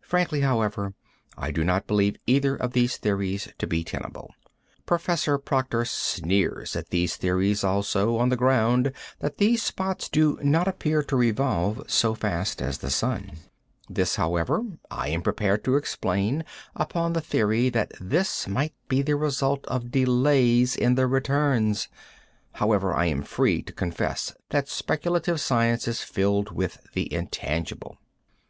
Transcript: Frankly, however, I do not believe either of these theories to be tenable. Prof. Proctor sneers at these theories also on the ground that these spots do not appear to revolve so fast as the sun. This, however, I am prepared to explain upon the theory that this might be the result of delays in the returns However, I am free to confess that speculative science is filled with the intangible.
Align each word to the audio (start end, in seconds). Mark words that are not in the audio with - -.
Frankly, 0.00 0.40
however, 0.40 0.94
I 1.36 1.50
do 1.50 1.62
not 1.64 1.86
believe 1.86 2.16
either 2.26 2.56
of 2.56 2.72
these 2.72 2.96
theories 2.96 3.46
to 3.58 3.66
be 3.66 3.84
tenable. 3.84 4.32
Prof. 4.86 5.06
Proctor 5.44 5.84
sneers 5.84 6.74
at 6.76 6.88
these 6.88 7.16
theories 7.16 7.62
also 7.62 8.16
on 8.16 8.30
the 8.30 8.38
ground 8.38 8.90
that 9.18 9.36
these 9.36 9.62
spots 9.62 10.08
do 10.08 10.38
not 10.42 10.66
appear 10.66 11.02
to 11.02 11.14
revolve 11.14 11.82
so 11.90 12.14
fast 12.14 12.62
as 12.62 12.78
the 12.78 12.88
sun. 12.88 13.32
This, 13.86 14.16
however, 14.16 14.62
I 14.90 15.08
am 15.10 15.20
prepared 15.20 15.62
to 15.64 15.76
explain 15.76 16.42
upon 16.74 17.12
the 17.12 17.20
theory 17.20 17.68
that 17.68 17.92
this 18.00 18.48
might 18.48 18.72
be 18.88 19.02
the 19.02 19.14
result 19.16 19.66
of 19.66 19.90
delays 19.90 20.74
in 20.74 20.94
the 20.94 21.06
returns 21.06 21.88
However, 22.52 22.94
I 22.94 23.04
am 23.08 23.24
free 23.24 23.60
to 23.64 23.74
confess 23.74 24.34
that 24.48 24.70
speculative 24.70 25.38
science 25.38 25.86
is 25.86 26.00
filled 26.02 26.50
with 26.50 26.78
the 26.94 27.12
intangible. 27.12 27.98